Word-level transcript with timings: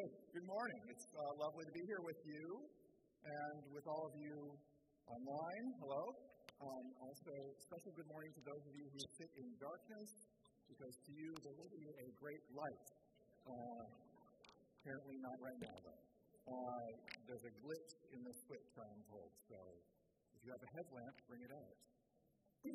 So, 0.00 0.08
good 0.32 0.48
morning. 0.48 0.80
It's 0.88 1.08
uh, 1.12 1.20
lovely 1.44 1.60
to 1.68 1.74
be 1.76 1.84
here 1.84 2.00
with 2.00 2.16
you 2.24 2.44
and 3.20 3.60
with 3.68 3.84
all 3.84 4.08
of 4.08 4.16
you 4.16 4.32
online. 5.04 5.64
Hello. 5.76 6.04
Um, 6.56 6.86
also, 7.04 7.34
special 7.60 7.92
good 7.92 8.08
morning 8.08 8.32
to 8.32 8.42
those 8.48 8.64
of 8.64 8.72
you 8.80 8.88
who 8.96 9.00
sit 9.20 9.28
in 9.36 9.44
darkness, 9.60 10.08
because 10.72 10.96
to 11.04 11.12
you 11.12 11.36
there 11.44 11.52
will 11.52 11.68
be 11.68 11.84
a 11.84 12.08
great 12.16 12.40
light. 12.56 12.86
Uh, 13.44 13.84
apparently, 14.80 15.20
not 15.20 15.36
right 15.36 15.60
now, 15.68 15.76
though. 15.84 16.02
Uh, 16.48 16.88
there's 17.28 17.44
a 17.44 17.52
glitch 17.60 17.92
in 18.16 18.24
the 18.24 18.32
switch, 18.48 18.72
I'm 18.80 19.04
told. 19.04 19.28
So, 19.52 19.58
if 20.32 20.40
you 20.48 20.48
have 20.48 20.64
a 20.64 20.70
headlamp, 20.80 21.14
bring 21.28 21.44
it 21.44 21.52
out. 21.52 21.76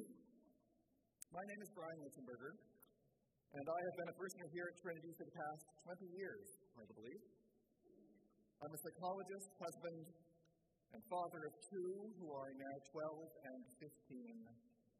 My 1.34 1.42
name 1.42 1.62
is 1.66 1.74
Brian 1.74 2.00
Litzenberger, 2.06 2.54
and 3.56 3.64
I 3.72 3.80
have 3.88 3.96
been 3.96 4.12
a 4.12 4.18
prisoner 4.20 4.48
here 4.52 4.68
at 4.68 4.76
Trinity 4.84 5.12
for 5.16 5.24
the 5.24 5.32
past 5.32 5.64
20 5.88 6.12
years, 6.20 6.48
to 6.76 6.92
believe. 6.92 7.24
I'm 8.60 8.74
a 8.76 8.82
psychologist, 8.84 9.48
husband, 9.64 10.00
and 10.92 11.00
father 11.08 11.42
of 11.48 11.54
two 11.72 11.92
who 12.20 12.28
are 12.36 12.52
now 12.52 12.76
12 12.92 13.16
and 13.56 13.62
15, 13.80 13.88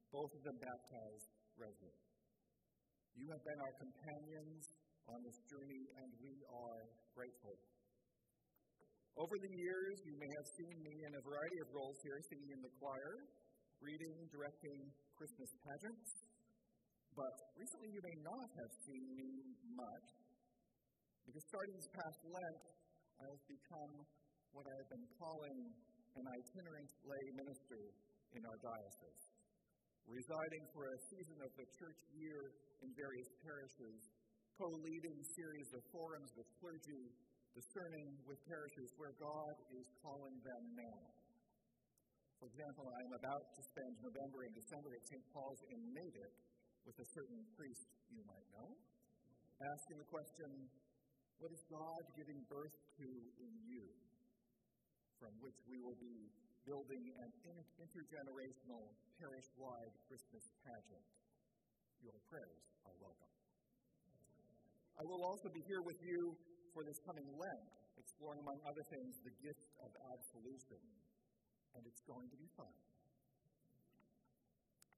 both 0.08 0.32
of 0.32 0.42
them 0.48 0.56
baptized 0.64 1.28
resident. 1.60 2.00
You 3.20 3.28
have 3.28 3.44
been 3.44 3.60
our 3.60 3.76
companions 3.76 4.64
on 5.12 5.20
this 5.28 5.36
journey, 5.52 5.84
and 6.00 6.10
we 6.24 6.36
are 6.48 6.82
grateful. 7.12 7.60
Over 9.20 9.36
the 9.36 9.52
years, 9.52 9.96
you 10.08 10.16
may 10.16 10.32
have 10.32 10.48
seen 10.56 10.76
me 10.80 10.96
in 11.04 11.12
a 11.12 11.22
variety 11.28 11.60
of 11.60 11.68
roles 11.76 12.00
here, 12.08 12.20
singing 12.32 12.56
in 12.56 12.62
the 12.64 12.72
choir, 12.80 13.20
reading, 13.84 14.16
directing 14.32 14.80
Christmas 15.20 15.52
pageants. 15.60 16.25
But 17.16 17.32
recently, 17.56 17.96
you 17.96 18.04
may 18.04 18.18
not 18.28 18.48
have 18.60 18.72
seen 18.84 19.08
me 19.16 19.32
much, 19.72 20.08
because 21.24 21.48
starting 21.48 21.72
this 21.80 21.88
past 21.96 22.20
Lent, 22.28 22.62
I 23.24 23.26
have 23.32 23.44
become 23.48 23.94
what 24.52 24.68
I 24.68 24.76
have 24.84 24.90
been 24.92 25.08
calling 25.16 25.60
an 26.20 26.26
itinerant 26.28 26.92
lay 27.08 27.26
minister 27.40 27.82
in 28.36 28.44
our 28.44 28.60
diocese, 28.60 29.24
residing 30.12 30.64
for 30.76 30.84
a 30.92 30.98
season 31.08 31.40
of 31.40 31.52
the 31.56 31.64
church 31.80 32.00
year 32.20 32.52
in 32.84 32.92
various 33.00 33.32
parishes, 33.48 34.00
co 34.60 34.68
leading 34.84 35.16
series 35.40 35.72
of 35.72 35.88
forums 35.96 36.36
with 36.36 36.52
clergy, 36.60 37.16
discerning 37.56 38.12
with 38.28 38.44
parishes 38.44 38.92
where 39.00 39.16
God 39.24 39.56
is 39.72 39.88
calling 40.04 40.36
them 40.44 40.64
now. 40.76 41.02
For 42.44 42.52
example, 42.52 42.92
I 42.92 43.00
am 43.08 43.14
about 43.24 43.46
to 43.56 43.62
spend 43.72 44.04
November 44.04 44.44
and 44.44 44.52
December 44.52 45.00
at 45.00 45.04
St. 45.08 45.24
Paul's 45.32 45.64
in 45.72 45.80
Natick 45.96 46.36
with 46.86 46.98
a 47.02 47.08
certain 47.18 47.42
priest 47.58 47.90
you 48.14 48.22
might 48.30 48.46
know, 48.54 48.70
asking 49.58 49.98
the 49.98 50.10
question, 50.10 50.50
What 51.42 51.50
is 51.52 51.62
God 51.68 52.02
giving 52.14 52.40
birth 52.46 52.78
to 53.02 53.10
in 53.42 53.54
you? 53.66 53.90
From 55.18 55.34
which 55.42 55.58
we 55.66 55.82
will 55.82 55.98
be 55.98 56.30
building 56.70 57.04
an 57.22 57.30
intergenerational, 57.82 58.86
parish 59.18 59.50
wide 59.58 59.94
Christmas 60.06 60.46
pageant. 60.62 61.08
Your 62.06 62.18
prayers 62.30 62.62
are 62.86 62.96
welcome. 63.02 63.34
I 64.96 65.04
will 65.10 65.24
also 65.26 65.50
be 65.50 65.64
here 65.66 65.82
with 65.82 65.98
you 66.06 66.38
for 66.74 66.86
this 66.86 67.00
coming 67.06 67.26
Lent, 67.34 67.68
exploring, 67.98 68.40
among 68.46 68.60
other 68.70 68.86
things, 68.94 69.18
the 69.26 69.34
gift 69.42 69.66
of 69.82 69.90
absolution. 70.14 70.82
And 71.76 71.82
it's 71.90 72.04
going 72.06 72.28
to 72.30 72.38
be 72.38 72.48
fun. 72.56 72.72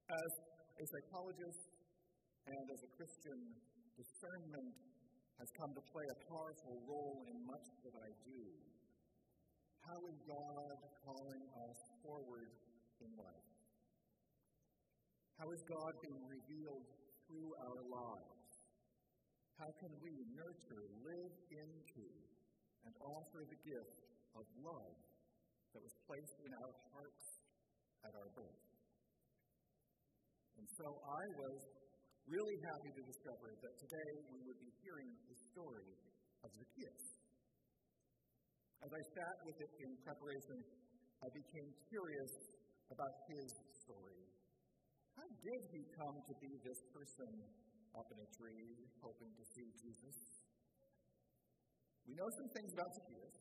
As 0.07 0.31
a 0.77 0.85
psychologist 0.85 1.76
and 2.47 2.65
as 2.71 2.79
a 2.79 2.91
Christian, 2.95 3.39
discernment 3.99 4.71
has 5.35 5.49
come 5.59 5.71
to 5.75 5.83
play 5.91 6.07
a 6.07 6.17
powerful 6.31 6.79
role 6.87 7.19
in 7.27 7.37
much 7.43 7.67
that 7.83 7.95
I 7.99 8.09
do. 8.23 8.43
How 9.83 9.99
is 10.07 10.17
God 10.23 10.77
calling 11.03 11.43
us 11.43 11.79
forward 12.03 12.51
in 13.03 13.11
life? 13.19 13.47
How 15.37 15.47
is 15.53 15.61
God 15.69 15.93
being 16.01 16.23
revealed 16.25 16.87
through 17.27 17.51
our 17.61 17.81
lives? 17.85 18.47
How 19.59 19.69
can 19.83 19.93
we 20.01 20.13
nurture, 20.33 20.85
live 21.03 21.35
into, 21.51 22.07
and 22.87 22.93
offer 23.03 23.43
the 23.43 23.59
gift 23.61 23.97
of 24.33 24.45
love 24.63 24.95
that 25.75 25.81
was 25.83 25.95
placed 26.09 26.37
in 26.47 26.51
our 26.57 26.73
hearts 26.95 27.25
at 28.07 28.13
our 28.17 28.29
birth? 28.33 28.63
And 30.57 30.65
so 30.73 30.89
I 30.89 31.23
was 31.37 31.76
really 32.27 32.59
happy 32.59 32.91
to 32.91 33.03
discover 33.07 33.55
that 33.63 33.73
today 33.79 34.11
we 34.35 34.43
would 34.43 34.59
be 34.59 34.67
hearing 34.83 35.07
the 35.31 35.37
story 35.47 35.95
of 36.43 36.51
Zacchaeus. 36.51 37.05
As 38.83 38.91
I 38.91 39.01
sat 39.15 39.35
with 39.47 39.55
it 39.63 39.71
in 39.79 39.95
preparation, 40.03 40.59
I 41.23 41.31
became 41.31 41.71
curious 41.87 42.33
about 42.91 43.15
his 43.31 43.47
story. 43.79 44.19
How 45.15 45.23
did 45.39 45.61
he 45.71 45.87
come 45.95 46.19
to 46.27 46.35
be 46.43 46.51
this 46.67 46.83
person 46.91 47.31
up 47.95 48.11
in 48.11 48.19
a 48.19 48.29
tree 48.35 48.75
hoping 48.99 49.31
to 49.31 49.45
see 49.55 49.71
Jesus? 49.79 50.17
We 52.05 52.13
know 52.19 52.27
some 52.43 52.51
things 52.51 52.75
about 52.75 52.91
Zacchaeus. 52.91 53.39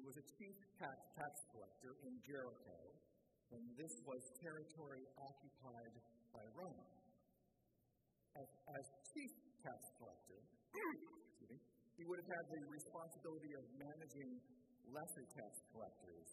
He 0.00 0.02
was 0.08 0.16
a 0.16 0.24
chief 0.40 0.56
tax, 0.80 0.96
tax 1.12 1.32
collector 1.52 1.92
in 2.08 2.16
Jericho, 2.24 2.78
and 3.52 3.62
this 3.76 3.92
was 4.08 4.20
territory 4.40 5.04
occupied 5.20 5.94
by 6.32 6.44
Rome. 6.56 6.99
Tax 9.60 9.80
collector, 10.00 10.40
he 12.00 12.04
would 12.08 12.16
have 12.16 12.30
had 12.32 12.44
the 12.48 12.62
responsibility 12.72 13.52
of 13.60 13.64
managing 13.76 14.30
lesser 14.88 15.24
tax 15.36 15.52
collectors 15.68 16.28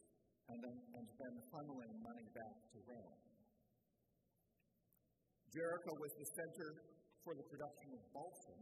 and 0.48 0.58
then, 0.64 0.76
and 0.96 1.06
then 1.20 1.34
funneling 1.52 1.94
money 2.00 2.28
back 2.32 2.56
to 2.72 2.78
Rome. 2.88 3.20
Jericho 5.52 5.92
was 6.00 6.12
the 6.16 6.28
center 6.40 6.70
for 7.24 7.36
the 7.36 7.44
production 7.52 7.90
of 8.00 8.02
balsam, 8.16 8.62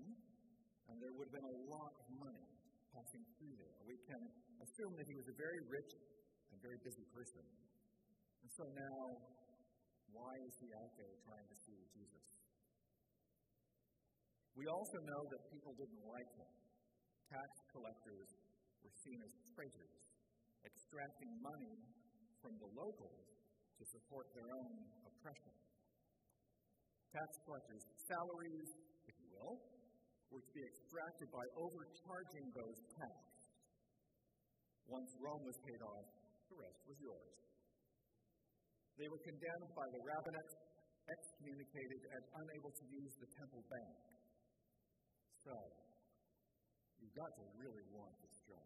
and 0.90 0.96
there 0.97 1.14
would 1.14 1.30
have 1.30 1.38
been 1.38 1.50
a 1.50 1.58
lot 1.70 1.94
of 2.02 2.06
money 2.18 2.47
passing 2.90 3.22
through 3.38 3.53
there. 3.62 3.78
We 3.86 3.97
can 4.09 4.22
assume 4.66 4.94
that 4.97 5.06
he 5.06 5.14
was 5.14 5.28
a 5.30 5.38
very 5.38 5.62
rich 5.70 5.94
and 6.50 6.58
very 6.62 6.80
busy 6.82 7.06
person. 7.14 7.46
And 8.42 8.50
so 8.50 8.64
now, 8.74 9.02
why 10.09 10.34
is 10.42 10.53
he 10.58 10.74
out 10.74 10.94
there 10.97 11.14
trying 11.22 11.47
to 11.53 11.58
see 11.62 11.78
Jesus? 11.94 12.26
We 14.56 14.66
also 14.72 14.98
know 15.04 15.22
that 15.36 15.42
people 15.52 15.76
didn't 15.76 16.04
like 16.08 16.32
him 16.40 16.52
tax 17.30 17.52
collectors 17.74 18.30
were 18.86 18.96
seen 19.02 19.20
as 19.26 19.34
traitors, 19.58 19.96
extracting 20.64 21.32
money 21.42 21.76
from 22.42 22.54
the 22.62 22.70
locals 22.78 23.26
to 23.76 23.84
support 23.92 24.30
their 24.38 24.50
own 24.56 24.74
oppression. 25.10 25.54
Tax 27.12 27.30
collectors' 27.44 27.86
salaries, 28.08 28.70
if 29.10 29.16
you 29.20 29.28
will, 29.36 29.58
were 30.30 30.44
to 30.44 30.54
be 30.54 30.64
extracted 30.64 31.28
by 31.34 31.46
overcharging 31.60 32.46
those 32.54 32.78
taxed. 32.94 33.52
Once 34.86 35.10
Rome 35.18 35.44
was 35.44 35.58
paid 35.66 35.82
off, 35.82 36.08
the 36.52 36.58
rest 36.62 36.80
was 36.86 36.98
yours. 37.02 37.36
They 38.96 39.10
were 39.10 39.22
condemned 39.26 39.72
by 39.74 39.88
the 39.92 40.02
rabbinate, 40.08 40.54
excommunicated, 41.10 42.02
and 42.16 42.24
unable 42.38 42.72
to 42.72 42.86
use 42.96 43.14
the 43.18 43.30
temple 43.34 43.64
bank. 43.68 44.16
So, 45.46 45.54
You've 47.06 47.22
got 47.22 47.38
to 47.38 47.46
really 47.62 47.86
want 47.94 48.18
this 48.18 48.34
job. 48.50 48.66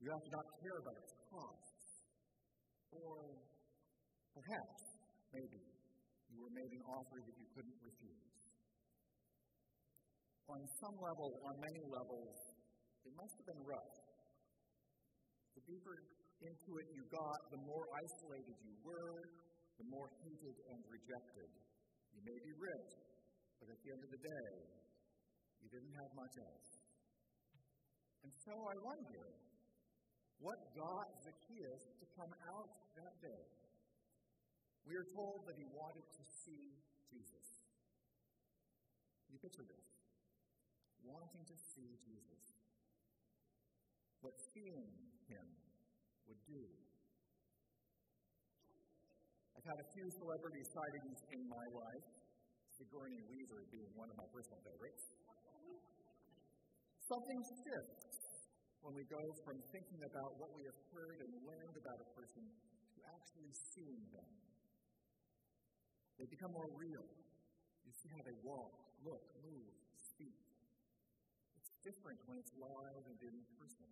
You 0.00 0.08
have 0.08 0.24
to 0.24 0.32
not 0.32 0.46
care 0.56 0.78
about 0.80 0.96
its 1.04 1.12
costs. 1.28 1.84
Or 2.96 3.36
perhaps, 4.32 4.80
maybe, 5.36 5.62
you 6.32 6.36
were 6.40 6.48
made 6.56 6.72
an 6.72 6.80
offer 6.88 7.20
that 7.20 7.36
you 7.36 7.44
couldn't 7.52 7.76
refuse. 7.84 8.24
On 10.48 10.60
some 10.80 10.96
level, 10.96 11.28
on 11.44 11.54
many 11.60 11.82
levels, 11.92 12.36
it 13.04 13.12
must 13.12 13.34
have 13.36 13.48
been 13.52 13.64
rough. 13.68 13.96
The 15.60 15.62
deeper 15.68 15.92
into 16.40 16.70
it 16.80 16.86
you 16.96 17.04
got, 17.12 17.38
the 17.52 17.60
more 17.68 17.84
isolated 18.00 18.56
you 18.64 18.74
were, 18.80 19.28
the 19.76 19.86
more 19.92 20.08
hated 20.24 20.56
and 20.72 20.80
rejected. 20.88 21.50
You 22.16 22.20
may 22.24 22.38
be 22.48 22.52
rich, 22.56 22.90
but 23.60 23.68
at 23.68 23.78
the 23.84 23.88
end 23.92 24.02
of 24.08 24.10
the 24.16 24.22
day, 24.24 24.87
you 25.62 25.68
didn't 25.68 25.94
have 25.98 26.10
much 26.14 26.34
else. 26.38 26.68
And 28.24 28.32
so 28.44 28.54
I 28.54 28.76
wonder 28.82 29.24
what 30.38 30.58
got 30.74 31.06
Zacchaeus 31.22 31.82
to 31.98 32.06
come 32.14 32.32
out 32.46 32.70
that 32.94 33.14
day. 33.22 33.44
We 34.86 34.96
are 34.96 35.08
told 35.12 35.44
that 35.46 35.56
he 35.58 35.66
wanted 35.74 36.06
to 36.06 36.22
see 36.46 36.78
Jesus. 37.10 37.46
You 39.28 39.38
picture 39.38 39.66
this 39.66 39.88
wanting 41.08 41.44
to 41.46 41.56
see 41.72 41.96
Jesus. 42.04 42.44
What 44.20 44.34
seeing 44.52 44.92
him 45.30 45.46
would 46.26 46.42
do. 46.44 46.64
I've 49.56 49.64
had 49.64 49.80
a 49.80 49.88
few 49.96 50.06
celebrity 50.20 50.62
sightings 50.68 51.18
in 51.32 51.48
my 51.48 51.66
life, 51.72 52.06
Sigourney 52.76 53.24
Weaver 53.30 53.64
being 53.72 53.90
one 53.96 54.12
of 54.12 54.16
my 54.20 54.28
personal 54.30 54.60
favorites. 54.62 55.17
Something 57.08 57.40
shifts 57.64 58.04
when 58.84 58.92
we 58.92 59.08
go 59.08 59.32
from 59.40 59.56
thinking 59.72 60.04
about 60.04 60.36
what 60.36 60.52
we 60.52 60.68
have 60.68 60.76
heard 60.92 61.24
and 61.24 61.32
learned 61.48 61.80
about 61.80 62.04
a 62.04 62.08
person 62.12 62.44
to 62.44 63.00
actually 63.16 63.48
seeing 63.72 64.04
them. 64.12 64.28
They 66.20 66.28
become 66.28 66.52
more 66.52 66.68
real. 66.76 67.08
You 67.88 67.96
see 67.96 68.12
how 68.12 68.20
they 68.28 68.36
walk, 68.44 68.76
look, 69.00 69.24
move, 69.40 69.72
speak. 69.96 70.36
It's 71.56 71.72
different 71.80 72.20
when 72.28 72.36
it's 72.36 72.52
live 72.60 73.00
and 73.08 73.16
in 73.24 73.40
person. 73.56 73.88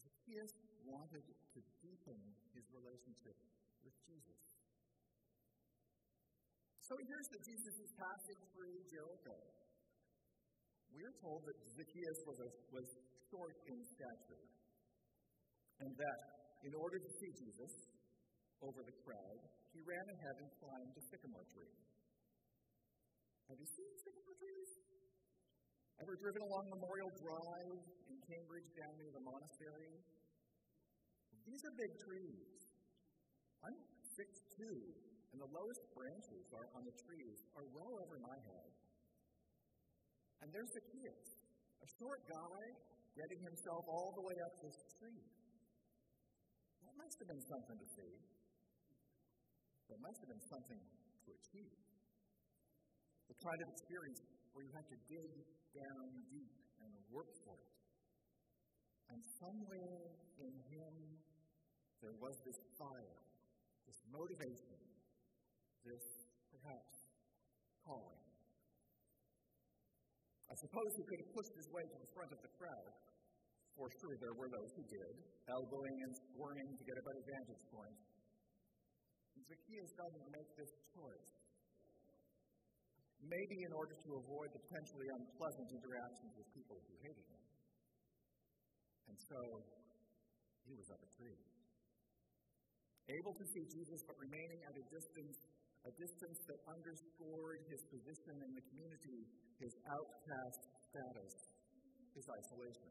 Zacchaeus 0.00 0.56
wanted 0.88 1.28
to 1.28 1.60
deepen 1.84 2.16
his 2.56 2.64
relationship 2.72 3.36
with 3.84 3.92
Jesus. 4.08 4.40
So 6.80 6.96
he 6.96 7.04
hears 7.04 7.28
that 7.36 7.44
Jesus 7.44 7.76
is 7.84 7.92
passing 8.00 8.40
through 8.56 8.80
Jericho. 8.88 9.36
We 10.90 11.06
are 11.06 11.16
told 11.22 11.46
that 11.46 11.56
Zacchaeus 11.78 12.20
was, 12.26 12.38
a, 12.42 12.48
was 12.74 12.86
short 13.30 13.56
in 13.70 13.78
stature, 13.86 14.44
and 15.80 15.90
that 15.94 16.18
in 16.66 16.74
order 16.74 16.98
to 16.98 17.10
see 17.22 17.30
Jesus 17.40 17.72
over 18.60 18.82
the 18.82 18.96
crowd, 19.06 19.40
he 19.72 19.80
ran 19.86 20.06
ahead 20.10 20.36
and 20.42 20.48
climbed 20.58 20.92
a 20.98 21.02
sycamore 21.08 21.46
tree. 21.54 21.76
Have 23.48 23.58
you 23.58 23.70
seen 23.70 23.92
sycamore 24.02 24.36
trees? 24.36 24.70
Ever 26.02 26.16
driven 26.16 26.42
along 26.42 26.64
Memorial 26.74 27.12
Drive 27.20 27.80
in 28.08 28.16
Cambridge 28.24 28.70
down 28.72 28.94
near 28.98 29.12
the 29.12 29.24
monastery? 29.24 29.94
These 31.44 31.62
are 31.66 31.74
big 31.76 31.92
trees. 32.02 32.50
I'm 33.60 33.76
6'2", 34.16 34.64
and 35.32 35.38
the 35.38 35.50
lowest 35.50 35.82
branches 35.92 36.44
are 36.56 36.68
on 36.72 36.82
the 36.88 36.96
trees 37.04 37.38
are 37.52 37.68
well 37.74 37.94
over 38.00 38.16
my 38.16 38.38
head. 38.48 38.79
And 40.40 40.48
there's 40.52 40.72
Zacchaeus, 40.72 41.36
a 41.84 41.88
short 42.00 42.24
guy 42.24 42.60
getting 43.12 43.40
himself 43.44 43.84
all 43.84 44.16
the 44.16 44.24
way 44.24 44.36
up 44.40 44.56
this 44.64 44.78
tree. 44.96 45.20
That 46.80 46.94
must 46.96 47.20
have 47.20 47.28
been 47.28 47.44
something 47.44 47.76
to 47.76 47.88
see. 47.92 48.14
That 49.92 50.00
must 50.00 50.18
have 50.24 50.30
been 50.32 50.46
something 50.48 50.80
to 50.80 51.30
achieve. 51.34 51.76
The 53.28 53.36
kind 53.42 53.60
of 53.60 53.68
experience 53.68 54.20
where 54.56 54.64
you 54.64 54.72
have 54.72 54.88
to 54.88 54.98
dig 55.10 55.30
down 55.76 56.04
deep 56.32 56.54
and 56.80 56.90
work 57.12 57.30
for 57.44 57.54
it. 57.60 57.70
And 59.12 59.20
somewhere 59.42 60.14
in 60.38 60.54
him, 60.70 60.94
there 62.00 62.16
was 62.16 62.38
this 62.46 62.58
fire, 62.78 63.20
this 63.84 64.00
motivation, 64.08 64.78
this 65.84 66.04
perhaps 66.48 66.96
calling. 67.84 68.29
I 70.50 70.54
suppose 70.58 70.90
he 70.98 71.06
could 71.06 71.20
have 71.22 71.30
pushed 71.30 71.54
his 71.54 71.68
way 71.70 71.86
to 71.86 71.96
the 72.02 72.10
front 72.10 72.30
of 72.34 72.40
the 72.42 72.50
crowd. 72.58 72.90
For 73.78 73.86
sure, 74.02 74.18
there 74.18 74.34
were 74.34 74.50
those 74.50 74.70
who 74.74 74.84
did, 74.90 75.14
elbowing 75.46 75.96
and 76.02 76.12
squirming 76.26 76.68
to 76.74 76.82
get 76.82 76.96
a 76.98 77.04
better 77.06 77.22
vantage 77.22 77.64
point. 77.70 77.98
And 79.38 79.42
Zacchaeus 79.46 79.92
doesn't 79.94 80.26
make 80.34 80.50
this 80.58 80.72
choice. 80.90 81.30
Maybe 83.22 83.62
in 83.62 83.72
order 83.78 83.94
to 83.94 84.10
avoid 84.26 84.50
the 84.50 84.60
potentially 84.66 85.08
unpleasant 85.22 85.68
interactions 85.70 86.32
with 86.34 86.46
people 86.50 86.82
who 86.82 86.94
hated 86.98 87.26
him. 87.30 87.42
And 89.06 89.16
so, 89.22 89.40
he 90.66 90.74
was 90.74 90.88
up 90.90 90.98
a 90.98 91.10
tree. 91.14 91.38
Able 93.06 93.34
to 93.38 93.44
see 93.54 93.64
Jesus, 93.70 94.02
but 94.02 94.18
remaining 94.18 94.60
at 94.66 94.74
a 94.74 94.84
distance 94.90 95.38
a 95.88 95.92
distance 95.96 96.38
that 96.44 96.60
underscored 96.68 97.60
his 97.72 97.80
position 97.88 98.34
in 98.44 98.50
the 98.52 98.64
community, 98.68 99.20
his 99.56 99.72
outcast 99.88 100.60
status, 100.92 101.32
his 102.12 102.26
isolation. 102.28 102.90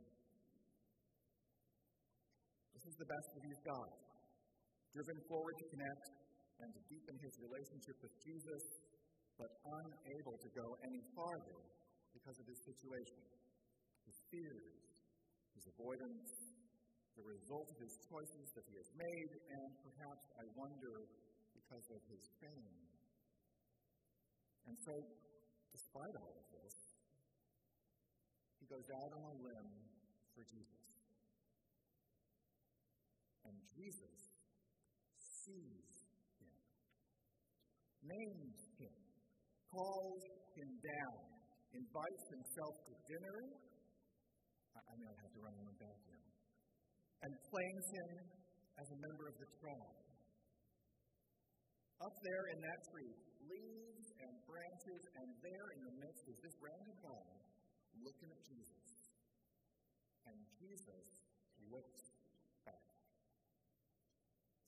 This 2.74 2.86
is 2.90 2.96
the 2.98 3.10
best 3.10 3.28
that 3.36 3.44
he's 3.46 3.62
got. 3.62 3.92
Driven 4.90 5.20
forward 5.30 5.54
to 5.54 5.66
connect 5.70 6.06
and 6.66 6.70
to 6.74 6.82
deepen 6.90 7.16
his 7.22 7.34
relationship 7.38 7.98
with 8.02 8.14
Jesus, 8.26 8.64
but 9.38 9.52
unable 9.64 10.36
to 10.42 10.50
go 10.58 10.66
any 10.82 11.02
farther 11.14 11.60
because 12.12 12.38
of 12.42 12.48
his 12.50 12.60
situation, 12.66 13.22
his 14.10 14.18
fears, 14.34 14.82
his 15.54 15.66
avoidance, 15.78 16.30
the 17.14 17.26
result 17.28 17.68
of 17.70 17.78
his 17.84 17.96
choices 18.10 18.48
that 18.56 18.66
he 18.66 18.76
has 18.80 18.90
made, 18.96 19.32
and 19.52 19.70
perhaps, 19.84 20.26
I 20.40 20.46
wonder, 20.56 20.96
because 21.70 21.86
of 21.94 22.02
his 22.10 22.26
fame. 22.42 22.82
And 24.66 24.76
so, 24.82 24.94
despite 25.70 26.16
all 26.18 26.34
of 26.34 26.48
this, 26.50 26.74
he 28.58 28.66
goes 28.66 28.90
out 28.90 29.12
on 29.14 29.22
a 29.22 29.36
limb 29.38 29.70
for 30.34 30.42
Jesus. 30.50 30.82
And 33.46 33.54
Jesus 33.78 34.18
sees 35.22 35.94
him, 36.42 36.58
names 38.02 38.60
him, 38.82 38.98
calls 39.70 40.26
him 40.58 40.70
down, 40.74 41.22
invites 41.78 42.26
himself 42.34 42.74
to 42.90 42.94
dinner. 43.14 43.38
I, 44.74 44.80
I 44.90 44.94
may 44.98 45.14
have 45.22 45.34
to 45.38 45.42
run 45.46 45.54
him 45.54 45.70
back 45.78 46.02
here. 46.02 46.26
And 47.22 47.32
claims 47.54 47.86
him 47.94 48.10
as 48.82 48.88
a 48.90 48.98
member 49.06 49.30
of 49.30 49.38
the 49.38 49.50
tribe. 49.62 50.09
Up 52.00 52.16
there 52.24 52.48
in 52.56 52.64
that 52.64 52.80
tree, 52.96 53.12
leaves 53.44 54.08
and 54.24 54.32
branches, 54.48 55.04
and 55.20 55.28
there 55.44 55.68
in 55.76 55.84
the 55.84 55.96
midst 56.00 56.24
is 56.32 56.40
this 56.40 56.56
random 56.64 56.96
guy 57.04 57.28
looking 58.00 58.32
at 58.32 58.40
Jesus. 58.48 58.88
And 60.24 60.40
Jesus 60.56 61.06
looks 61.68 62.04
back. 62.64 62.88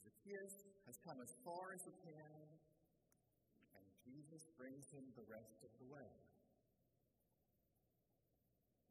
Zacchaeus 0.03 0.55
has 0.91 0.97
come 1.07 1.23
as 1.23 1.31
far 1.47 1.71
as 1.71 1.81
he 1.87 1.95
can, 2.03 2.43
and 3.79 3.85
Jesus 4.03 4.43
brings 4.59 4.91
him 4.91 5.07
the 5.15 5.23
rest 5.31 5.55
of 5.63 5.71
the 5.79 5.87
way. 5.87 6.11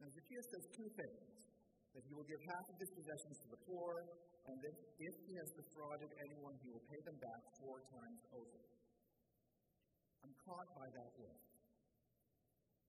Now, 0.00 0.08
Zacchaeus 0.16 0.48
says 0.48 0.64
two 0.72 0.88
things 0.96 1.49
that 1.94 2.02
he 2.06 2.12
will 2.14 2.26
give 2.26 2.38
half 2.46 2.66
of 2.70 2.76
his 2.78 2.90
possessions 2.94 3.36
to 3.42 3.48
the 3.50 3.60
poor, 3.66 4.06
and 4.46 4.56
that 4.62 4.76
if 4.98 5.14
he 5.26 5.34
has 5.38 5.50
defrauded 5.58 6.10
anyone, 6.22 6.54
he 6.62 6.70
will 6.70 6.86
pay 6.86 7.00
them 7.02 7.18
back 7.18 7.42
four 7.58 7.82
times 7.90 8.20
over. 8.34 8.60
I'm 10.22 10.34
caught 10.46 10.70
by 10.76 10.88
that 10.90 11.12
if. 11.18 11.38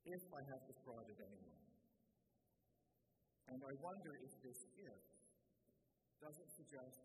If 0.05 0.23
I 0.33 0.41
have 0.49 0.61
defrauded 0.65 1.17
anyone. 1.17 1.61
And 3.51 3.59
I 3.61 3.73
wonder 3.83 4.11
if 4.21 4.33
this 4.41 4.59
if 4.79 5.01
doesn't 6.21 6.51
suggest 6.53 7.01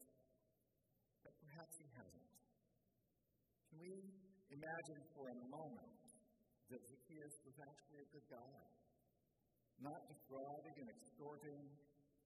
that 1.25 1.35
perhaps 1.41 1.75
he 1.81 1.89
hasn't. 1.97 2.31
Can 3.73 3.79
we 3.81 3.97
imagine 4.53 5.01
for 5.17 5.27
a 5.33 5.39
moment 5.49 6.05
that 6.71 6.81
Zacchaeus 6.87 7.35
was 7.49 7.57
actually 7.61 8.01
a 8.05 8.09
good 8.13 8.29
guy? 8.31 8.57
Not 9.81 10.01
defrauding 10.09 10.77
and 10.81 10.89
extorting, 10.89 11.61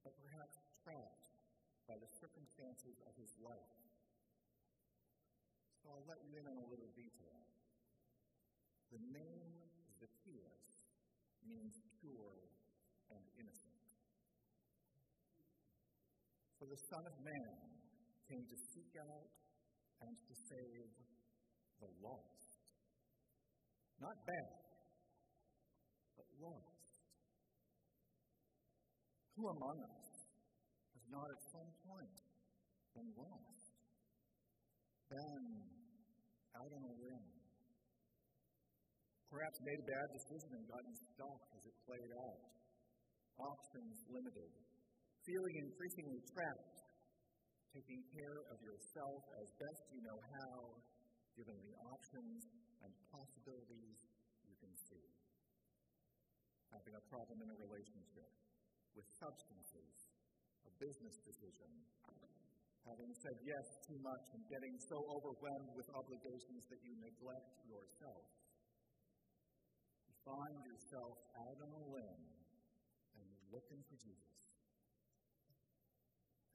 but 0.04 0.16
perhaps 0.24 0.56
trapped 0.84 1.28
by 1.88 1.96
the 2.00 2.10
circumstances 2.20 2.96
of 3.04 3.12
his 3.18 3.32
life. 3.42 3.74
So 5.82 5.90
I'll 5.92 6.08
let 6.08 6.20
you 6.24 6.36
in 6.38 6.44
on 6.46 6.56
a 6.56 6.66
little 6.70 6.92
detail. 6.96 7.40
The 8.92 9.00
name 9.10 9.52
Zacchaeus 9.98 10.64
means 11.46 11.74
pure 12.00 12.36
and 13.10 13.22
innocent. 13.38 13.80
For 16.58 16.66
the 16.68 16.80
Son 16.92 17.04
of 17.08 17.16
Man 17.24 17.56
came 18.28 18.44
to 18.44 18.56
seek 18.76 18.92
out 19.00 19.30
and 20.04 20.12
to 20.12 20.34
save 20.48 20.92
the 21.80 21.90
lost. 22.04 22.60
Not 24.00 24.16
bad, 24.24 24.60
but 26.16 26.28
lost. 26.40 26.79
Who 29.40 29.48
among 29.56 29.80
us 29.80 30.04
has 30.92 31.04
not 31.08 31.24
at 31.24 31.40
some 31.48 31.72
point 31.88 32.12
been 32.92 33.08
lost? 33.16 33.72
Been 35.08 35.48
out 36.60 36.68
on 36.68 36.82
a 36.84 36.94
limb? 37.00 37.28
Perhaps 39.32 39.56
made 39.64 39.80
a 39.80 39.86
bad 39.88 40.08
decision 40.12 40.60
and 40.60 40.64
gotten 40.68 40.92
stuck 40.92 41.40
as 41.56 41.62
it 41.64 41.72
played 41.88 42.12
out. 42.20 42.52
Options 43.40 43.96
limited. 44.12 44.52
Feeling 45.24 45.56
increasingly 45.72 46.20
trapped. 46.36 46.76
Taking 47.72 48.04
care 48.12 48.44
of 48.52 48.60
yourself 48.60 49.24
as 49.40 49.48
best 49.56 49.82
you 49.96 50.04
know 50.04 50.20
how, 50.36 50.84
given 51.32 51.56
the 51.64 51.74
options 51.88 52.44
and 52.84 52.92
possibilities 53.08 54.04
you 54.44 54.52
can 54.60 54.72
see. 54.84 55.08
Having 56.76 56.92
a 57.00 57.04
problem 57.08 57.40
in 57.40 57.48
a 57.48 57.56
relationship 57.56 58.28
with 58.94 59.06
substances, 59.18 59.92
a 60.66 60.72
business 60.80 61.16
decision, 61.22 61.70
having 62.88 63.12
said 63.20 63.36
yes 63.44 63.66
too 63.86 63.98
much 64.00 64.24
and 64.34 64.42
getting 64.48 64.74
so 64.80 64.98
overwhelmed 65.12 65.72
with 65.76 65.86
obligations 65.92 66.64
that 66.72 66.80
you 66.82 66.96
neglect 66.98 67.50
yourself. 67.68 68.24
You 70.08 70.14
find 70.24 70.58
yourself 70.64 71.16
out 71.36 71.58
on 71.60 71.70
a 71.70 71.84
limb 71.92 72.24
and 73.20 73.28
looking 73.52 73.84
for 73.86 73.96
Jesus. 74.00 74.40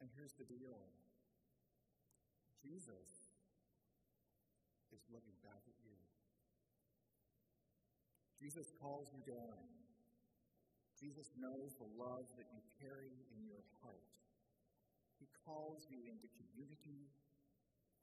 And 0.01 0.09
here's 0.17 0.35
the 0.35 0.47
deal 0.49 0.79
Jesus 2.65 3.09
is 4.91 5.01
looking 5.13 5.37
back 5.45 5.61
at 5.61 5.77
you. 5.85 5.97
Jesus 8.41 8.67
calls 8.81 9.09
you 9.13 9.21
down. 9.23 9.84
Jesus 11.05 11.29
knows 11.37 11.69
the 11.77 11.85
love 12.01 12.25
that 12.33 12.49
you 12.49 12.57
carry 12.81 13.13
in 13.29 13.45
your 13.45 13.61
heart. 13.85 14.09
He 15.21 15.29
calls 15.45 15.85
you 15.85 16.01
into 16.01 16.25
community 16.33 17.05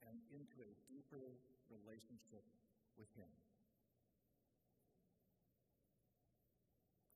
and 0.07 0.15
into 0.31 0.63
a 0.63 0.71
deeper 0.87 1.35
relationship 1.67 2.47
with 2.95 3.11
Him. 3.19 3.27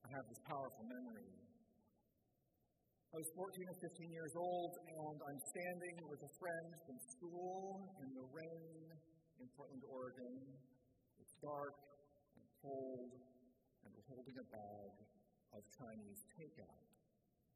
I 0.03 0.11
have 0.11 0.27
this 0.27 0.43
powerful 0.43 0.83
memory. 0.91 1.31
I 3.07 3.23
was 3.23 3.31
14 3.39 3.47
or 3.71 3.77
15 3.79 4.11
years 4.11 4.35
old, 4.35 4.75
and 4.91 5.17
I'm 5.23 5.39
standing 5.55 6.03
with 6.11 6.19
a 6.19 6.31
friend 6.35 6.67
from 6.83 6.99
school 7.15 7.95
in 8.03 8.11
the 8.11 8.27
rain 8.35 8.91
in 9.39 9.47
Portland, 9.55 9.87
Oregon. 9.87 10.35
It's 11.23 11.35
dark 11.39 11.79
and 12.35 12.43
cold, 12.59 13.15
and 13.87 13.89
we're 13.95 14.09
holding 14.11 14.35
a 14.35 14.47
bag 14.51 15.16
of 15.57 15.65
Chinese 15.73 16.21
takeout, 16.37 16.85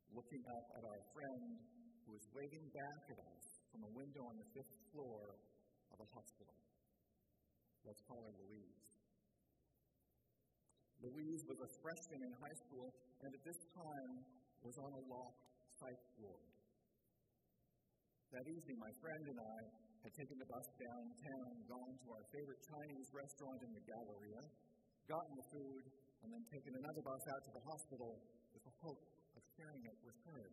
looking 0.10 0.42
up 0.50 0.66
at 0.74 0.84
our 0.90 1.02
friend 1.14 1.54
who 2.10 2.18
is 2.18 2.26
waving 2.34 2.66
back 2.74 3.02
at 3.14 3.20
us 3.22 3.44
from 3.70 3.86
a 3.86 3.92
window 3.94 4.26
on 4.26 4.36
the 4.42 4.48
fifth 4.58 4.76
floor 4.90 5.38
of 5.94 5.98
a 6.02 6.08
hospital. 6.10 6.58
Let's 7.86 8.02
call 8.10 8.26
her 8.26 8.34
Louise. 8.42 8.82
Louise 11.02 11.42
was 11.46 11.60
a 11.62 11.70
freshman 11.82 12.22
in 12.26 12.34
high 12.42 12.58
school 12.66 12.90
and 13.22 13.30
at 13.30 13.42
this 13.46 13.62
time 13.74 14.14
was 14.66 14.76
on 14.82 14.92
a 14.98 15.02
locked 15.06 15.46
psych 15.78 16.04
ward. 16.22 16.50
That 18.34 18.46
evening, 18.50 18.78
my 18.82 18.94
friend 19.02 19.24
and 19.30 19.40
I 19.42 19.60
had 20.02 20.14
taken 20.18 20.38
the 20.42 20.50
bus 20.50 20.68
downtown, 20.78 21.52
gone 21.70 21.94
to 22.02 22.08
our 22.18 22.26
favorite 22.34 22.62
Chinese 22.66 23.10
restaurant 23.14 23.60
in 23.62 23.72
the 23.78 23.84
Galleria, 23.86 24.42
gotten 25.10 25.34
the 25.38 25.48
food, 25.54 25.84
and 26.22 26.30
then 26.30 26.44
taken 26.54 26.74
another 26.78 27.02
bus 27.02 27.24
out 27.34 27.42
to 27.46 27.52
the 27.54 27.64
hospital 27.66 28.12
with 28.54 28.64
the 28.64 28.76
hope 28.82 29.02
of 29.38 29.42
sharing 29.58 29.84
it 29.86 29.98
with 30.06 30.18
her. 30.30 30.44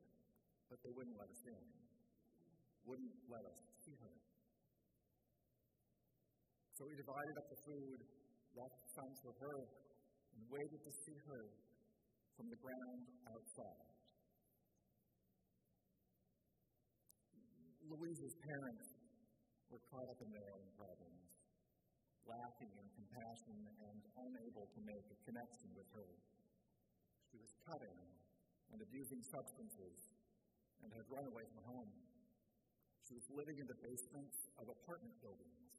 But 0.69 0.79
they 0.85 0.93
wouldn't 0.93 1.17
let 1.17 1.29
us 1.33 1.43
in, 1.49 1.65
wouldn't 2.85 3.17
let 3.29 3.45
us 3.45 3.59
see 3.85 3.97
her. 4.01 4.17
So 6.77 6.85
we 6.87 6.95
divided 6.95 7.35
up 7.41 7.49
the 7.51 7.61
food, 7.65 7.99
left 8.55 8.79
some 8.95 9.13
for 9.25 9.33
her, 9.35 9.57
and 10.37 10.41
waited 10.47 10.81
to 10.85 10.93
see 11.05 11.19
her 11.27 11.43
from 12.37 12.47
the 12.53 12.61
ground 12.63 13.03
outside. 13.35 13.89
Louise's 17.89 18.37
parents 18.45 18.87
were 19.73 19.83
caught 19.89 20.09
up 20.13 20.21
in 20.21 20.31
their 20.31 20.49
own 20.53 20.69
problems, 20.77 21.28
lacking 22.29 22.71
in 22.77 22.87
compassion 22.93 23.57
and 23.89 23.99
unable 24.29 24.69
to 24.77 24.81
make 24.85 25.09
a 25.09 25.19
connection 25.25 25.73
with 25.73 25.89
her. 25.97 26.07
She 27.33 27.41
was 27.41 27.57
cutting 27.65 27.97
and 28.73 28.85
abusing 28.85 29.25
substances 29.25 30.13
and 30.85 30.93
had 30.93 31.09
run 31.09 31.25
away 31.25 31.49
from 31.49 31.65
home. 31.65 31.91
She 33.09 33.17
was 33.17 33.25
living 33.33 33.57
in 33.57 33.67
the 33.67 33.81
basements 33.81 34.53
of 34.61 34.69
apartment 34.69 35.17
buildings, 35.25 35.73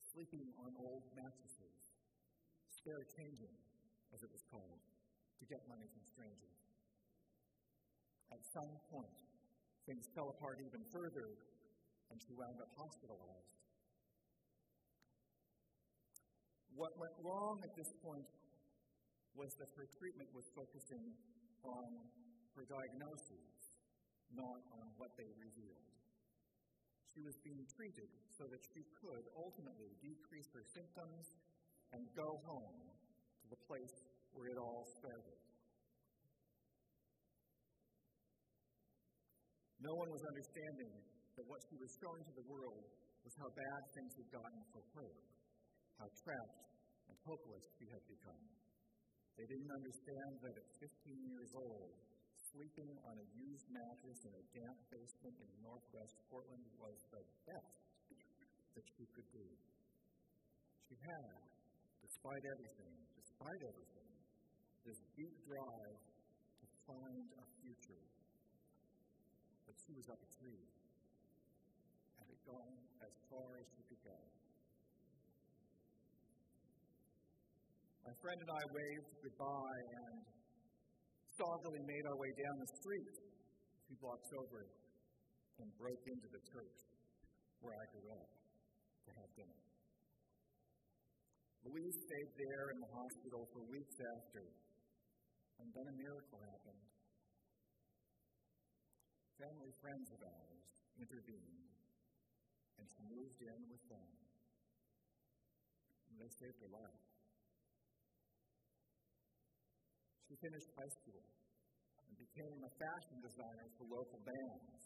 sleeping 0.00 0.48
on 0.64 0.72
old 0.80 1.04
mattresses, 1.12 1.76
spare 2.72 3.04
changing 3.04 3.52
as 4.16 4.24
it 4.24 4.32
was 4.32 4.40
called, 4.48 4.80
to 5.38 5.44
get 5.44 5.60
money 5.68 5.86
from 5.92 6.02
strangers. 6.08 6.56
At 8.32 8.40
some 8.56 8.72
point, 8.88 9.20
things 9.84 10.08
fell 10.16 10.32
apart 10.32 10.58
even 10.64 10.80
further, 10.88 11.36
and 12.10 12.16
she 12.20 12.32
wound 12.32 12.58
up 12.58 12.72
hospitalized. 12.76 13.59
What 16.80 16.96
went 16.96 17.12
wrong 17.20 17.60
at 17.60 17.76
this 17.76 17.92
point 18.00 18.24
was 19.36 19.52
that 19.60 19.68
her 19.76 19.84
treatment 20.00 20.32
was 20.32 20.48
focusing 20.56 21.12
on 21.60 22.08
her 22.56 22.64
diagnoses, 22.64 23.52
not 24.32 24.64
on 24.80 24.88
what 24.96 25.12
they 25.20 25.28
revealed. 25.36 25.92
She 27.12 27.20
was 27.20 27.36
being 27.44 27.68
treated 27.76 28.08
so 28.32 28.48
that 28.48 28.64
she 28.72 28.80
could 28.96 29.28
ultimately 29.36 29.92
decrease 30.00 30.48
her 30.56 30.64
symptoms 30.72 31.36
and 31.92 32.00
go 32.16 32.40
home 32.48 32.80
to 32.88 33.46
the 33.52 33.60
place 33.68 33.96
where 34.32 34.48
it 34.48 34.56
all 34.56 34.88
started. 35.04 35.36
No 39.84 39.92
one 40.00 40.08
was 40.08 40.24
understanding 40.24 40.96
that 41.36 41.44
what 41.44 41.60
she 41.68 41.76
was 41.76 41.92
showing 42.00 42.24
to 42.24 42.34
the 42.40 42.46
world 42.48 42.88
was 43.20 43.36
how 43.36 43.52
bad 43.52 43.80
things 43.92 44.16
had 44.16 44.28
gotten 44.32 44.60
for 44.72 44.80
her, 44.96 45.12
how 46.00 46.08
trapped 46.24 46.69
and 47.10 47.18
hopeless 47.26 47.66
she 47.74 47.90
had 47.90 48.02
become. 48.06 48.44
They 49.34 49.50
didn't 49.50 49.72
understand 49.74 50.30
that 50.46 50.54
at 50.54 50.68
15 50.78 51.26
years 51.26 51.50
old, 51.58 51.90
sleeping 52.54 52.94
on 53.02 53.18
a 53.18 53.26
used 53.34 53.66
mattress 53.74 54.20
in 54.22 54.32
a 54.38 54.44
damp 54.54 54.78
basement 54.94 55.36
in 55.42 55.50
northwest 55.66 56.14
Portland 56.30 56.66
was 56.78 56.98
the 57.10 57.22
best 57.50 57.82
that 58.78 58.86
she 58.94 59.04
could 59.10 59.26
do. 59.34 59.46
She 60.86 60.96
had, 61.02 61.34
despite 61.98 62.44
everything, 62.46 62.94
despite 63.18 63.62
everything, 63.66 64.10
this 64.86 64.98
deep 65.18 65.34
drive 65.46 65.98
to 66.62 66.66
find 66.86 67.26
a 67.42 67.44
future. 67.58 68.04
But 69.66 69.74
she 69.82 69.92
was 69.98 70.06
up 70.10 70.18
a 70.22 70.30
tree 70.38 70.66
and 72.18 72.24
had 72.26 72.42
gone 72.46 72.78
as 73.02 73.14
far 73.30 73.48
as 73.58 73.66
she 73.74 73.79
My 78.10 78.18
friend 78.26 78.42
and 78.42 78.50
I 78.50 78.64
waved 78.74 79.10
goodbye 79.22 79.82
and 80.02 80.18
soberly 81.38 81.78
made 81.86 82.04
our 82.10 82.18
way 82.18 82.32
down 82.42 82.56
the 82.58 82.70
street 82.82 83.14
few 83.86 83.94
blocks 84.02 84.30
over 84.34 84.66
and 85.62 85.70
broke 85.78 86.04
into 86.10 86.26
the 86.34 86.42
church 86.42 86.78
where 87.62 87.70
I 87.70 87.86
grew 87.94 88.10
up 88.10 88.30
to 89.06 89.10
have 89.14 89.30
dinner. 89.38 89.62
Louise 91.62 91.98
stayed 92.02 92.32
there 92.34 92.66
in 92.74 92.78
the 92.82 92.90
hospital 92.90 93.46
for 93.54 93.62
weeks 93.70 93.94
after, 94.18 94.42
and 95.62 95.70
then 95.70 95.86
a 95.86 95.94
miracle 95.94 96.42
happened. 96.50 96.82
Family 99.38 99.70
friends 99.78 100.08
of 100.18 100.20
ours 100.26 100.62
intervened, 100.98 101.62
and 102.74 102.86
she 102.90 103.02
moved 103.06 103.38
in 103.38 103.60
with 103.70 103.84
them. 103.86 104.10
And 106.10 106.14
they 106.18 106.30
saved 106.42 106.58
her 106.58 106.74
life. 106.74 107.09
She 110.30 110.38
finished 110.38 110.70
high 110.78 110.92
school 111.02 111.22
and 112.06 112.14
became 112.14 112.58
a 112.62 112.72
fashion 112.78 113.18
designer 113.18 113.66
for 113.74 113.84
local 113.90 114.22
bands. 114.22 114.78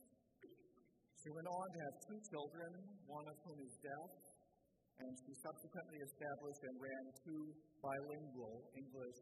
She 1.20 1.28
went 1.28 1.44
on 1.44 1.66
to 1.68 1.78
have 1.84 1.96
two 2.08 2.20
children, 2.32 2.70
one 3.04 3.28
of 3.28 3.36
whom 3.44 3.60
is 3.60 3.76
deaf 3.84 4.24
and 5.00 5.12
she 5.26 5.34
subsequently 5.42 5.98
established 6.06 6.62
and 6.62 6.76
ran 6.78 7.04
two 7.26 7.42
bilingual 7.82 8.70
English 8.78 9.18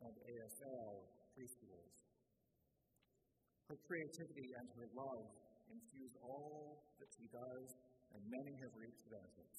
and 0.00 0.14
ASL 0.16 0.92
preschools. 1.36 1.92
Her 3.68 3.78
creativity 3.84 4.48
and 4.56 4.68
her 4.76 4.88
love 4.96 5.26
infuse 5.68 6.14
all 6.20 6.84
that 7.00 7.10
she 7.16 7.26
does, 7.28 7.66
and 8.12 8.20
many 8.24 8.54
have 8.60 8.72
reaped 8.76 9.04
benefits. 9.08 9.58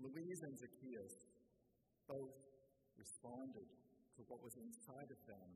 Louise 0.00 0.40
and 0.42 0.56
Zacchaeus 0.56 1.14
both 2.10 2.34
responded 2.98 3.70
to 4.18 4.20
what 4.26 4.42
was 4.42 4.58
inside 4.58 5.08
of 5.14 5.20
them 5.30 5.50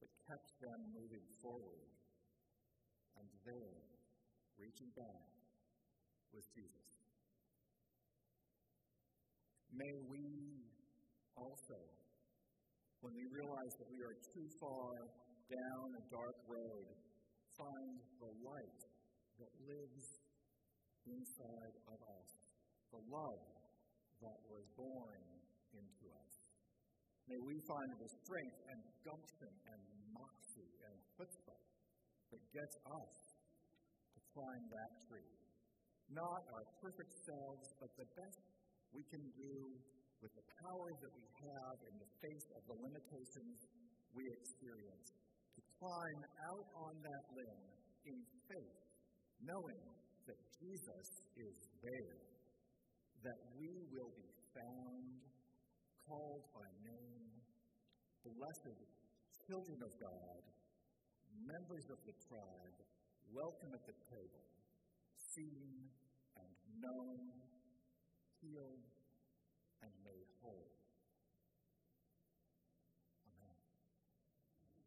that 0.00 0.10
kept 0.24 0.48
them 0.64 0.80
moving 0.96 1.26
forward. 1.44 1.92
And 3.20 3.28
there, 3.44 3.84
reaching 4.56 4.88
back, 4.96 5.28
was 6.32 6.48
Jesus. 6.56 6.88
May 9.76 9.92
we 10.08 10.24
also, 11.36 11.78
when 13.04 13.12
we 13.12 13.28
realize 13.28 13.74
that 13.76 13.88
we 13.92 14.00
are 14.00 14.16
too 14.32 14.48
far 14.56 14.92
down 15.52 15.86
a 16.00 16.04
dark 16.08 16.38
road, 16.48 16.88
find 17.54 17.96
the 18.18 18.32
light 18.40 18.82
that 19.38 19.52
lives 19.68 20.04
inside 21.06 21.74
of 21.86 21.98
us, 22.00 22.28
the 22.90 23.02
love 23.10 23.44
that 24.22 24.38
was 24.48 24.64
born 24.76 25.39
into 25.74 26.06
us. 26.10 26.32
May 27.26 27.40
we 27.42 27.56
find 27.66 27.90
the 27.98 28.10
strength 28.10 28.58
and 28.70 28.80
gumption 29.06 29.52
and 29.70 29.80
moxie 30.10 30.74
and 30.86 30.96
chutzpah 31.14 31.62
that 32.34 32.42
gets 32.50 32.76
us 32.86 33.14
to 34.14 34.20
climb 34.34 34.64
that 34.70 34.92
tree 35.06 35.40
not 36.10 36.42
our 36.50 36.66
perfect 36.82 37.14
selves, 37.22 37.70
but 37.78 37.90
the 37.94 38.08
best 38.18 38.42
we 38.90 39.02
can 39.14 39.22
do 39.38 39.54
with 40.18 40.32
the 40.34 40.46
power 40.58 40.90
that 41.00 41.12
we 41.14 41.26
have 41.38 41.78
in 41.86 41.94
the 42.02 42.10
face 42.18 42.48
of 42.58 42.62
the 42.66 42.76
limitations 42.82 43.58
we 44.10 44.26
experience, 44.26 45.14
to 45.54 45.62
climb 45.78 46.20
out 46.50 46.66
on 46.82 46.94
that 46.98 47.24
limb 47.30 47.62
in 48.10 48.18
faith, 48.50 48.82
knowing 49.46 49.86
that 50.26 50.40
Jesus 50.58 51.08
is 51.38 51.56
there, 51.78 52.20
that 53.22 53.40
we 53.54 53.70
will 53.94 54.10
be 54.18 54.30
found, 54.50 55.29
called 56.10 56.42
by 56.50 56.66
name, 56.82 57.30
blessed 58.26 58.74
children 59.46 59.78
of 59.78 59.94
God, 60.02 60.42
members 61.46 61.86
of 61.86 62.02
the 62.02 62.18
tribe, 62.26 62.78
welcome 63.30 63.70
at 63.70 63.86
the 63.86 63.94
table, 64.10 64.42
seen 65.14 65.86
and 66.34 66.50
known, 66.82 67.30
healed 68.42 68.90
and 69.86 69.92
made 70.02 70.26
whole. 70.42 70.79